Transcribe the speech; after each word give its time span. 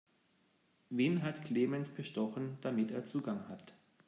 Wen 0.89 1.21
hat 1.21 1.45
Clemens 1.45 1.89
bestochen, 1.91 2.57
damit 2.61 2.89
er 2.89 3.05
Zugang 3.05 3.47
hat? 3.49 3.75